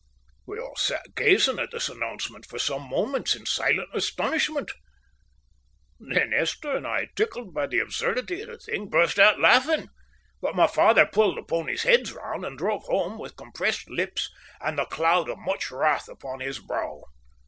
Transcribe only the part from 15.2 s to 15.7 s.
of much